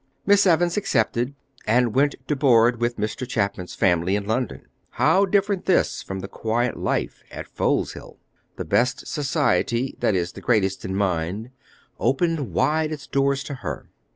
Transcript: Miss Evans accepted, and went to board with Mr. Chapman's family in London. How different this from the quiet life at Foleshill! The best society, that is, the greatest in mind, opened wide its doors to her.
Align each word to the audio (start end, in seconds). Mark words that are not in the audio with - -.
Miss 0.25 0.47
Evans 0.47 0.77
accepted, 0.77 1.35
and 1.67 1.93
went 1.93 2.15
to 2.27 2.35
board 2.35 2.81
with 2.81 2.97
Mr. 2.97 3.27
Chapman's 3.27 3.75
family 3.75 4.15
in 4.15 4.25
London. 4.25 4.65
How 4.89 5.25
different 5.27 5.65
this 5.67 6.01
from 6.01 6.21
the 6.21 6.27
quiet 6.27 6.75
life 6.75 7.21
at 7.29 7.47
Foleshill! 7.47 8.17
The 8.55 8.65
best 8.65 9.05
society, 9.05 9.95
that 9.99 10.15
is, 10.15 10.31
the 10.31 10.41
greatest 10.41 10.83
in 10.83 10.95
mind, 10.95 11.51
opened 11.99 12.51
wide 12.51 12.91
its 12.91 13.05
doors 13.05 13.43
to 13.43 13.53
her. 13.61 13.89